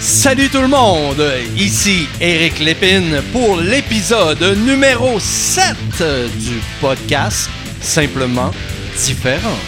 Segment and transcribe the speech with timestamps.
[0.00, 1.22] Salut tout le monde,
[1.56, 5.74] ici Eric Lépine pour l'épisode numéro 7
[6.38, 7.50] du podcast
[7.80, 8.50] Simplement
[8.96, 9.58] différent.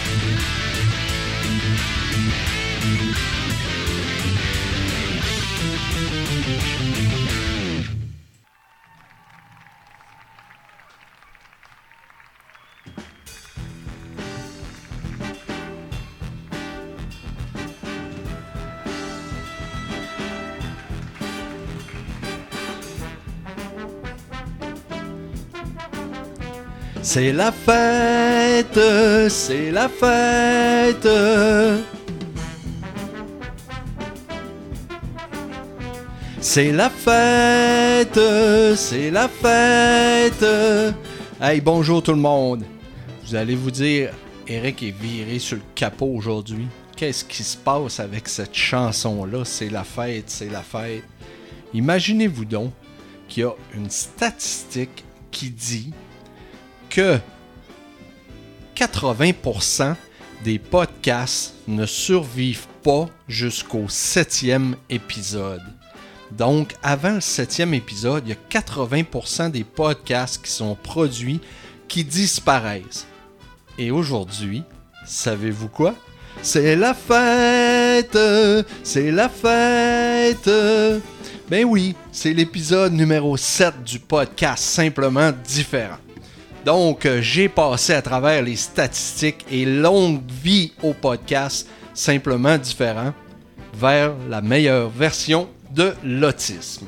[27.05, 28.79] C'est la fête,
[29.29, 31.07] c'est la fête.
[36.39, 38.19] C'est la fête,
[38.77, 40.45] c'est la fête.
[41.41, 42.63] Hey, bonjour tout le monde.
[43.25, 44.13] Vous allez vous dire,
[44.47, 46.67] Eric est viré sur le capot aujourd'hui.
[46.95, 49.43] Qu'est-ce qui se passe avec cette chanson-là?
[49.43, 51.03] C'est la fête, c'est la fête.
[51.73, 52.71] Imaginez-vous donc
[53.27, 55.91] qu'il y a une statistique qui dit
[56.93, 57.17] que
[58.75, 59.95] 80%
[60.43, 65.63] des podcasts ne survivent pas jusqu'au septième épisode.
[66.31, 71.41] Donc, avant le septième épisode, il y a 80% des podcasts qui sont produits
[71.87, 73.07] qui disparaissent.
[73.79, 74.61] Et aujourd'hui,
[75.05, 75.95] savez-vous quoi?
[76.43, 78.19] C'est la fête!
[78.83, 80.49] C'est la fête!
[81.49, 85.97] Ben oui, c'est l'épisode numéro 7 du podcast Simplement Différent.
[86.65, 93.13] Donc, euh, j'ai passé à travers les statistiques et longue vie au podcast simplement différent
[93.73, 96.87] vers la meilleure version de l'autisme.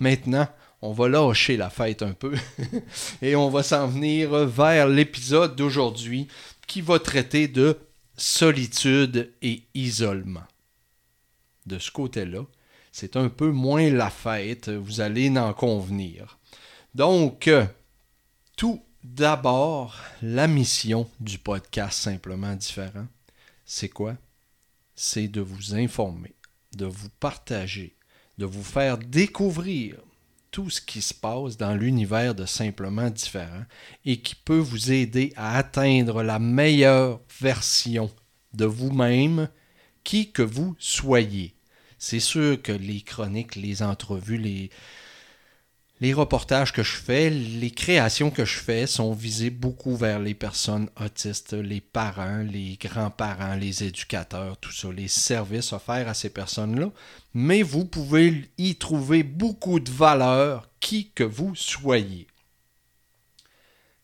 [0.00, 0.48] Maintenant,
[0.82, 2.34] on va lâcher la fête un peu
[3.22, 6.26] et on va s'en venir vers l'épisode d'aujourd'hui
[6.66, 7.78] qui va traiter de
[8.16, 10.44] solitude et isolement.
[11.64, 12.40] De ce côté-là,
[12.90, 16.38] c'est un peu moins la fête, vous allez en convenir.
[16.94, 17.66] Donc, euh,
[18.56, 18.82] tout
[19.14, 23.06] D'abord, la mission du podcast Simplement Différent,
[23.64, 24.16] c'est quoi?
[24.96, 26.34] C'est de vous informer,
[26.74, 27.94] de vous partager,
[28.36, 29.94] de vous faire découvrir
[30.50, 33.62] tout ce qui se passe dans l'univers de Simplement Différent
[34.04, 38.10] et qui peut vous aider à atteindre la meilleure version
[38.54, 39.48] de vous-même,
[40.02, 41.54] qui que vous soyez.
[41.96, 44.70] C'est sûr que les chroniques, les entrevues, les,
[45.98, 50.34] les reportages que je fais, les créations que je fais sont visées beaucoup vers les
[50.34, 56.28] personnes autistes, les parents, les grands-parents, les éducateurs, tout ça, les services offerts à ces
[56.28, 56.90] personnes-là.
[57.32, 62.26] Mais vous pouvez y trouver beaucoup de valeur, qui que vous soyez.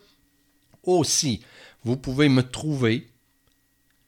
[0.83, 1.43] Aussi,
[1.83, 3.05] vous pouvez me trouver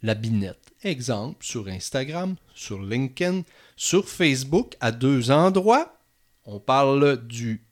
[0.01, 0.57] la binette.
[0.83, 3.43] Exemple sur Instagram, sur LinkedIn,
[3.75, 5.99] sur Facebook à deux endroits.
[6.45, 7.63] On parle du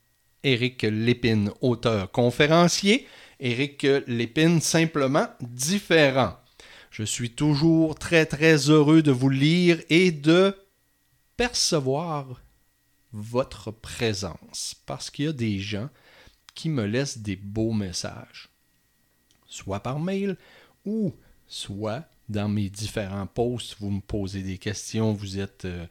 [0.44, 3.08] Éric Lépine, auteur conférencier.
[3.40, 6.39] Éric Lépine, simplement différent.
[6.92, 10.56] Je suis toujours très très heureux de vous lire et de
[11.38, 12.42] percevoir
[13.14, 15.90] votre présence parce qu'il y a des gens
[16.56, 18.50] qui me laissent des beaux messages,
[19.48, 20.38] soit par mail
[20.86, 21.14] ou
[21.48, 25.86] soit dans mes différents posts, vous me posez des questions, vous êtes, euh,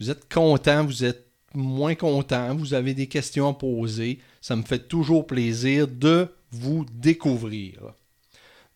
[0.00, 4.18] vous êtes content, vous êtes moins content, vous avez des questions à poser.
[4.40, 7.94] Ça me fait toujours plaisir de vous découvrir.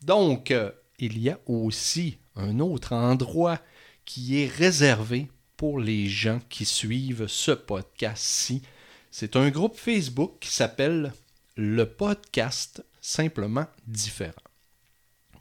[0.03, 3.61] Donc, euh, il y a aussi un autre endroit
[4.05, 8.63] qui est réservé pour les gens qui suivent ce podcast-ci.
[9.11, 11.13] C'est un groupe Facebook qui s'appelle
[11.57, 14.33] le podcast Simplement Différent.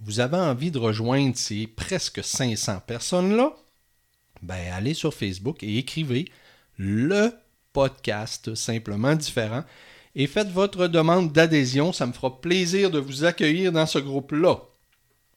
[0.01, 3.55] Vous avez envie de rejoindre ces presque 500 personnes-là?
[4.41, 6.25] Ben, allez sur Facebook et écrivez
[6.77, 7.31] le
[7.73, 9.63] podcast Simplement Différent
[10.15, 11.93] et faites votre demande d'adhésion.
[11.93, 14.61] Ça me fera plaisir de vous accueillir dans ce groupe-là.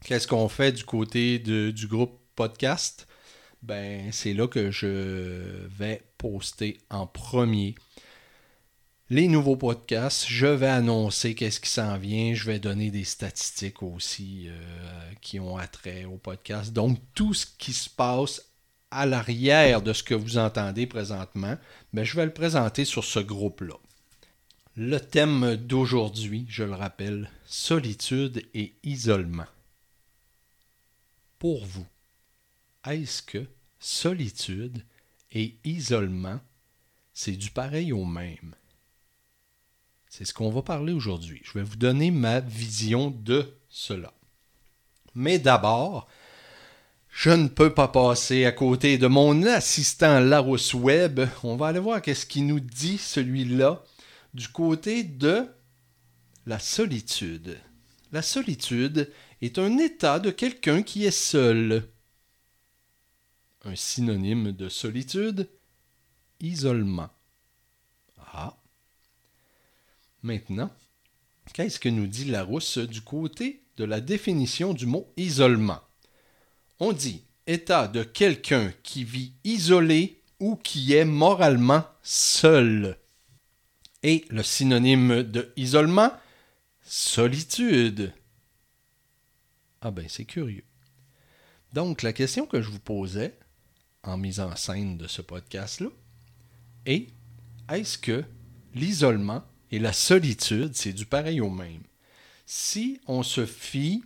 [0.05, 3.07] Qu'est-ce qu'on fait du côté du groupe podcast?
[3.63, 7.75] Ben, c'est là que je vais poster en premier
[9.11, 10.27] les nouveaux podcasts.
[10.29, 12.33] Je vais annoncer qu'est-ce qui s'en vient.
[12.35, 14.53] Je vais donner des statistiques aussi euh,
[15.21, 16.73] qui ont attrait au podcast.
[16.73, 18.43] Donc, tout ce qui se passe
[18.91, 21.57] à l'arrière de ce que vous entendez présentement,
[21.93, 23.77] ben, je vais le présenter sur ce groupe-là.
[24.77, 29.47] Le thème d'aujourd'hui, je le rappelle, solitude et isolement.
[31.41, 31.87] Pour vous,
[32.87, 33.47] est-ce que
[33.79, 34.85] solitude
[35.33, 36.39] et isolement,
[37.15, 38.55] c'est du pareil au même?
[40.11, 41.41] C'est ce qu'on va parler aujourd'hui.
[41.45, 44.13] Je vais vous donner ma vision de cela.
[45.15, 46.09] Mais d'abord,
[47.09, 51.21] je ne peux pas passer à côté de mon assistant Larousse Web.
[51.43, 53.83] On va aller voir qu'est-ce qu'il nous dit celui-là
[54.35, 55.47] du côté de
[56.45, 57.57] la solitude.
[58.13, 59.11] La solitude
[59.41, 61.89] est un état de quelqu'un qui est seul.
[63.65, 65.49] Un synonyme de solitude,
[66.41, 67.11] isolement.
[68.33, 68.57] Ah.
[70.23, 70.71] Maintenant,
[71.53, 75.81] qu'est-ce que nous dit Larousse du côté de la définition du mot isolement?
[76.79, 82.99] On dit état de quelqu'un qui vit isolé ou qui est moralement seul.
[84.03, 86.11] Et le synonyme de isolement,
[86.83, 88.13] solitude.
[89.83, 90.65] Ah ben c'est curieux.
[91.73, 93.35] Donc la question que je vous posais
[94.03, 95.89] en mise en scène de ce podcast-là
[96.87, 97.09] est
[97.71, 98.25] est-ce que
[98.75, 101.83] l'isolement et la solitude, c'est du pareil au même?
[102.45, 104.03] Si on se fie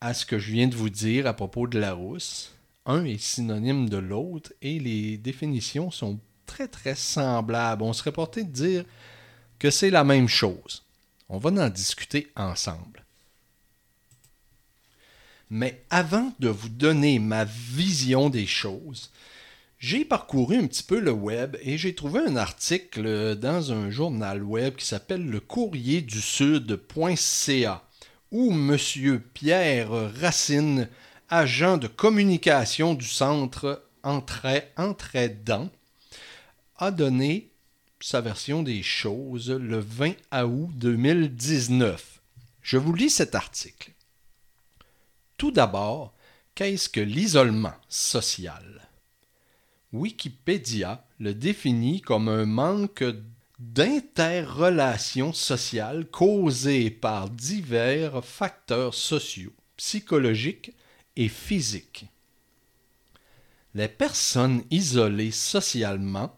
[0.00, 2.54] à ce que je viens de vous dire à propos de la rousse,
[2.86, 7.82] un est synonyme de l'autre et les définitions sont très très semblables.
[7.82, 8.84] On serait porté de dire
[9.58, 10.84] que c'est la même chose.
[11.28, 13.04] On va en discuter ensemble.
[15.50, 19.10] Mais avant de vous donner ma vision des choses,
[19.80, 24.42] j'ai parcouru un petit peu le web et j'ai trouvé un article dans un journal
[24.42, 27.82] web qui s'appelle le courrier du sud.ca
[28.30, 29.20] où M.
[29.34, 30.88] Pierre Racine,
[31.28, 35.68] agent de communication du centre Entraidant,
[36.78, 37.50] a donné
[38.00, 40.14] sa version des choses le 20
[40.44, 42.20] août 2019.
[42.62, 43.92] Je vous lis cet article.
[45.40, 46.12] Tout d'abord,
[46.54, 48.90] qu'est-ce que l'isolement social?
[49.90, 53.02] Wikipédia le définit comme un manque
[53.58, 60.74] d'interrelations sociales causées par divers facteurs sociaux, psychologiques
[61.16, 62.04] et physiques.
[63.74, 66.36] Les personnes isolées socialement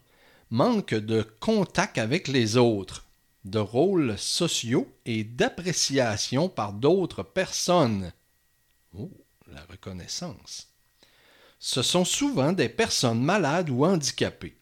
[0.50, 3.08] manquent de contact avec les autres,
[3.44, 8.12] de rôles sociaux et d'appréciation par d'autres personnes.
[8.96, 9.10] Oh,
[9.46, 10.68] la reconnaissance.
[11.58, 14.56] Ce sont souvent des personnes malades ou handicapées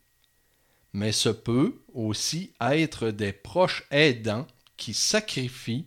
[0.92, 4.46] mais ce peut aussi être des proches aidants
[4.76, 5.86] qui sacrifient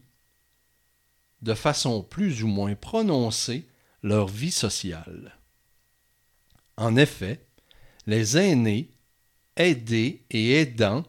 [1.41, 3.67] de façon plus ou moins prononcée
[4.01, 5.38] leur vie sociale.
[6.77, 7.45] En effet,
[8.05, 8.91] les aînés,
[9.57, 11.03] aidés et aidants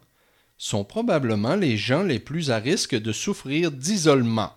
[0.58, 4.52] sont probablement les gens les plus à risque de souffrir d'isolement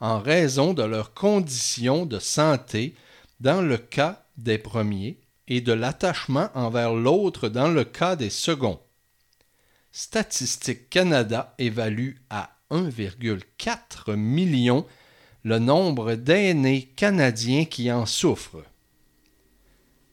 [0.00, 2.94] en raison de leurs conditions de santé
[3.40, 8.80] dans le cas des premiers et de l'attachement envers l'autre dans le cas des seconds.
[9.92, 14.86] Statistique Canada évalue à 1,4 million
[15.42, 18.64] le nombre d'aînés canadiens qui en souffrent.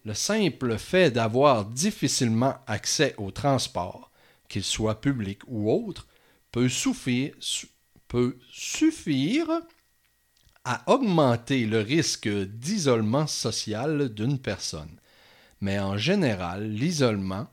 [0.05, 4.11] Le simple fait d'avoir difficilement accès au transport,
[4.47, 6.07] qu'il soit public ou autre,
[6.51, 7.33] peut suffire,
[8.07, 9.47] peut suffire
[10.63, 14.99] à augmenter le risque d'isolement social d'une personne
[15.61, 17.47] mais en général, l'isolement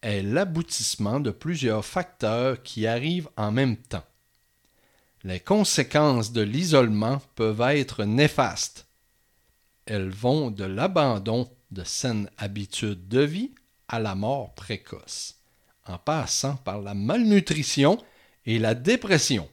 [0.00, 4.06] est l'aboutissement de plusieurs facteurs qui arrivent en même temps.
[5.24, 8.86] Les conséquences de l'isolement peuvent être néfastes.
[9.86, 13.54] Elles vont de l'abandon de saines habitudes de vie
[13.88, 15.36] à la mort précoce,
[15.86, 18.02] en passant par la malnutrition
[18.46, 19.48] et la dépression.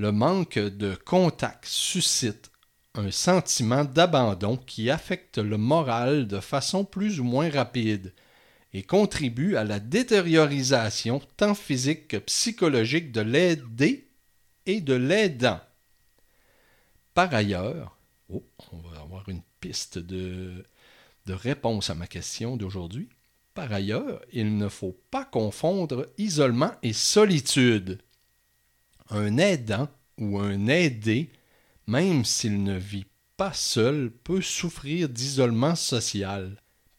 [0.00, 2.50] Le manque de contact suscite
[2.94, 8.14] un sentiment d'abandon qui affecte le moral de façon plus ou moins rapide
[8.72, 14.08] et contribue à la détériorisation tant physique que psychologique de l'aidé
[14.64, 15.60] et de l'aidant.
[17.12, 17.98] Par ailleurs,
[18.30, 18.42] oh,
[18.72, 20.64] on va avoir une piste de,
[21.26, 23.10] de réponse à ma question d'aujourd'hui.
[23.52, 28.00] Par ailleurs, il ne faut pas confondre isolement et solitude.
[29.12, 29.88] Un aidant
[30.18, 31.32] ou un aidé,
[31.88, 36.56] même s'il ne vit pas seul, peut souffrir d'isolement social.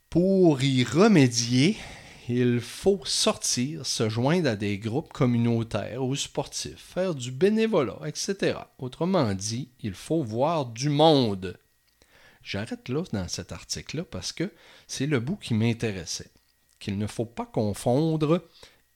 [0.09, 1.77] Pour y remédier,
[2.27, 8.59] il faut sortir, se joindre à des groupes communautaires ou sportifs, faire du bénévolat, etc.
[8.77, 11.57] Autrement dit, il faut voir du monde.
[12.43, 14.51] J'arrête là dans cet article-là parce que
[14.85, 16.31] c'est le bout qui m'intéressait,
[16.77, 18.45] qu'il ne faut pas confondre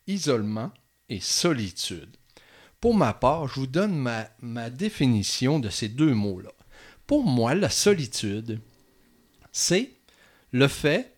[0.05, 0.71] isolement
[1.07, 2.17] et solitude.
[2.81, 3.95] Pour ma part, je vous donne
[4.41, 6.51] ma, définition de ces deux mots-là.
[7.07, 8.59] Pour moi, la solitude,
[9.51, 9.91] c'est
[10.51, 11.15] le fait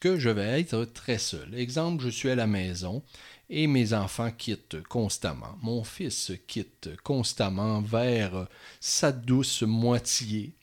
[0.00, 1.54] que je vais être très seul.
[1.54, 3.02] Exemple, je suis à la maison
[3.48, 5.56] et mes enfants quittent constamment.
[5.62, 8.48] Mon fils quitte constamment vers
[8.80, 10.54] sa douce moitié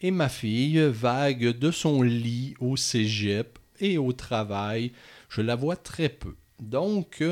[0.00, 4.92] et ma fille vague de son lit au cégep et au travail.
[5.28, 6.36] Je la vois très peu.
[6.60, 7.22] Donc,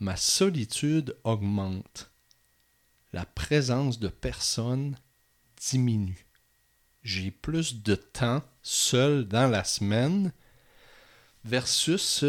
[0.00, 2.10] ma solitude augmente.
[3.12, 4.96] La présence de personnes
[5.56, 6.26] diminue.
[7.02, 10.32] J'ai plus de temps seul dans la semaine
[11.44, 12.24] versus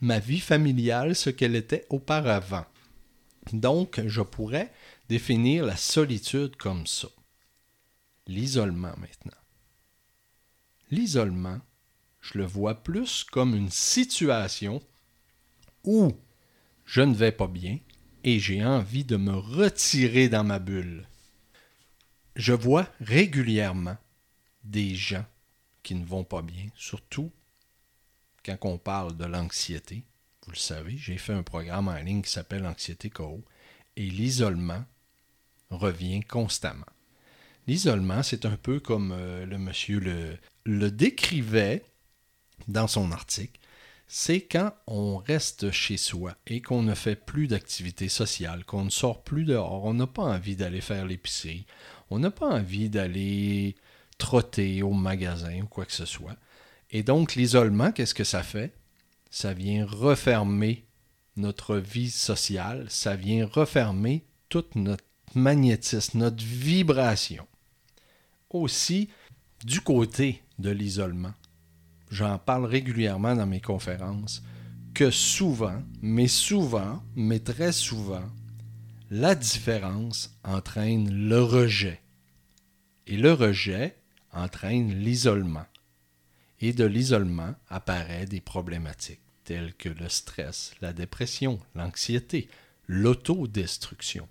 [0.00, 2.64] ma vie familiale, ce qu'elle était auparavant.
[3.52, 4.72] Donc, je pourrais
[5.08, 7.08] définir la solitude comme ça.
[8.26, 9.38] L'isolement maintenant.
[10.90, 11.60] L'isolement,
[12.20, 14.82] je le vois plus comme une situation
[15.84, 16.12] où
[16.86, 17.78] je ne vais pas bien
[18.24, 21.06] et j'ai envie de me retirer dans ma bulle.
[22.34, 23.96] Je vois régulièrement
[24.64, 25.24] des gens
[25.82, 27.30] qui ne vont pas bien, surtout
[28.54, 30.04] quand on parle de l'anxiété,
[30.44, 33.42] vous le savez, j'ai fait un programme en ligne qui s'appelle Anxiété Co.
[33.96, 34.84] Et l'isolement
[35.70, 36.86] revient constamment.
[37.66, 41.82] L'isolement, c'est un peu comme euh, le monsieur le, le décrivait
[42.68, 43.58] dans son article.
[44.08, 48.90] C'est quand on reste chez soi et qu'on ne fait plus d'activité sociale, qu'on ne
[48.90, 51.66] sort plus dehors, on n'a pas envie d'aller faire l'épicerie,
[52.10, 53.74] on n'a pas envie d'aller
[54.16, 56.36] trotter au magasin ou quoi que ce soit.
[56.90, 58.72] Et donc, l'isolement, qu'est-ce que ça fait?
[59.30, 60.84] Ça vient refermer
[61.36, 67.46] notre vie sociale, ça vient refermer toute notre magnétisme, notre vibration.
[68.50, 69.10] Aussi,
[69.64, 71.34] du côté de l'isolement,
[72.10, 74.42] j'en parle régulièrement dans mes conférences,
[74.94, 78.24] que souvent, mais souvent, mais très souvent,
[79.10, 82.00] la différence entraîne le rejet.
[83.06, 83.96] Et le rejet
[84.32, 85.66] entraîne l'isolement
[86.60, 92.48] et de l'isolement apparaissent des problématiques telles que le stress, la dépression, l'anxiété,
[92.88, 94.28] l'autodestruction.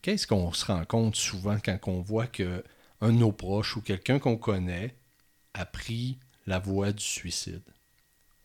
[0.00, 2.64] Qu'est-ce qu'on se rend compte souvent quand on voit que
[3.00, 4.96] un de nos proches ou quelqu'un qu'on connaît
[5.54, 7.62] a pris la voie du suicide?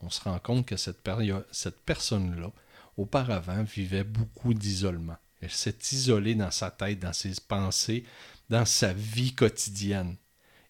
[0.01, 1.07] On se rend compte que cette,
[1.51, 2.51] cette personne-là,
[2.97, 5.17] auparavant, vivait beaucoup d'isolement.
[5.41, 8.05] Elle s'est isolée dans sa tête, dans ses pensées,
[8.49, 10.15] dans sa vie quotidienne.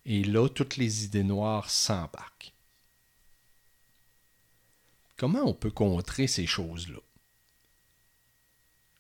[0.06, 2.54] Et là, toutes les idées noires s'embarquent.
[5.18, 7.00] Comment on peut contrer ces choses-là?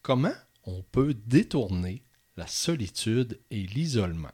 [0.01, 2.01] Comment on peut détourner
[2.37, 4.31] la solitude et l'isolement?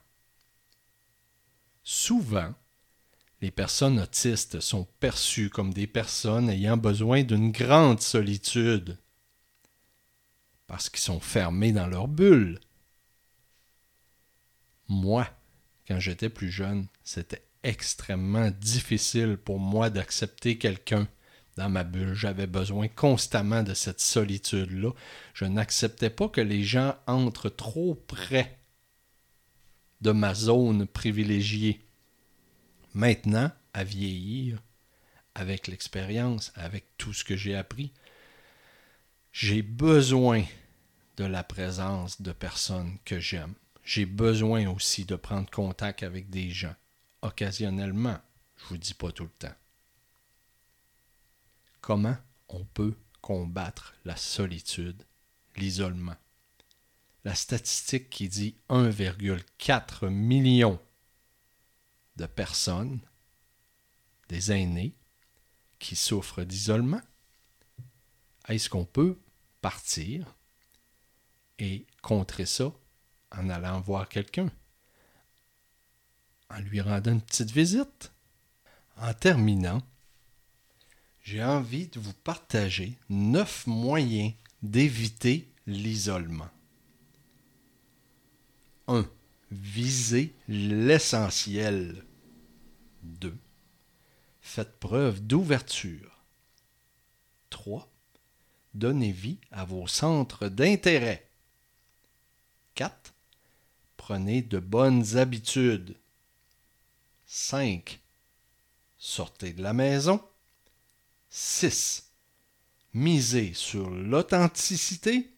[1.83, 2.53] Souvent,
[3.43, 8.97] les personnes autistes sont perçues comme des personnes ayant besoin d'une grande solitude
[10.65, 12.61] parce qu'ils sont fermés dans leur bulle.
[14.87, 15.29] Moi,
[15.85, 21.09] quand j'étais plus jeune, c'était extrêmement difficile pour moi d'accepter quelqu'un
[21.57, 22.13] dans ma bulle.
[22.13, 24.91] J'avais besoin constamment de cette solitude-là.
[25.33, 28.57] Je n'acceptais pas que les gens entrent trop près
[29.99, 31.81] de ma zone privilégiée.
[32.93, 34.61] Maintenant, à vieillir,
[35.35, 37.91] avec l'expérience, avec tout ce que j'ai appris,
[39.31, 40.43] j'ai besoin
[41.17, 46.49] de la présence de personnes que j'aime j'ai besoin aussi de prendre contact avec des
[46.49, 46.75] gens,
[47.21, 48.17] occasionnellement,
[48.57, 49.55] je ne vous dis pas tout le temps.
[51.81, 55.03] Comment on peut combattre la solitude,
[55.57, 56.15] l'isolement?
[57.25, 60.79] La statistique qui dit 1,4 million
[62.15, 62.99] de personnes,
[64.29, 64.95] des aînés,
[65.79, 67.01] qui souffrent d'isolement.
[68.47, 69.19] Est-ce qu'on peut
[69.61, 70.35] partir
[71.59, 72.71] et contrer ça
[73.31, 74.49] en allant voir quelqu'un,
[76.49, 78.11] en lui rendant une petite visite?
[78.97, 79.81] En terminant,
[81.23, 86.49] j'ai envie de vous partager neuf moyens d'éviter l'isolement.
[88.87, 89.09] 1.
[89.53, 92.03] Visez l'essentiel.
[93.03, 93.37] 2.
[94.41, 96.23] Faites preuve d'ouverture.
[97.51, 97.87] 3.
[98.73, 101.29] Donnez vie à vos centres d'intérêt.
[102.73, 103.13] 4.
[103.95, 105.95] Prenez de bonnes habitudes.
[107.27, 107.99] 5.
[108.97, 110.19] Sortez de la maison.
[111.29, 112.11] 6.
[112.95, 115.29] Misez sur l'authenticité.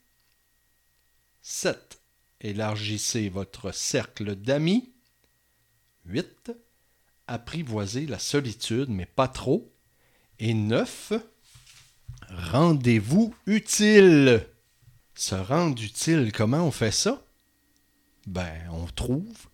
[1.41, 2.00] 7.
[2.42, 4.92] Élargissez votre cercle d'amis.
[6.06, 6.51] 8.
[7.27, 9.74] Apprivoisez la solitude, mais pas trop.
[10.39, 11.13] Et 9.
[12.30, 14.46] Rendez-vous utile.
[15.15, 17.24] Se rendre utile, comment on fait ça?
[18.27, 19.48] Ben, on trouve.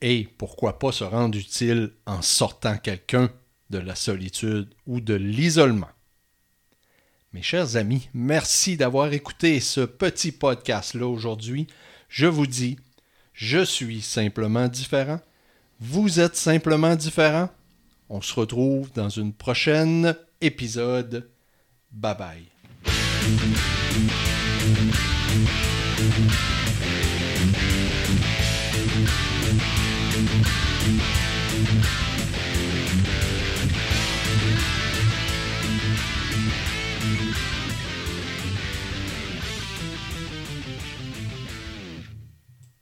[0.00, 3.30] Et pourquoi pas se rendre utile en sortant quelqu'un
[3.70, 5.90] de la solitude ou de l'isolement?
[7.32, 11.68] Mes chers amis, merci d'avoir écouté ce petit podcast-là aujourd'hui.
[12.08, 12.76] Je vous dis,
[13.34, 15.20] je suis simplement différent.
[15.78, 17.48] Vous êtes simplement différent.
[18.08, 21.30] On se retrouve dans une prochaine épisode.
[21.92, 22.46] Bye bye.